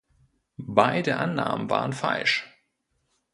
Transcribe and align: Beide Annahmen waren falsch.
Beide 0.57 1.17
Annahmen 1.17 1.69
waren 1.69 1.93
falsch. 1.93 2.51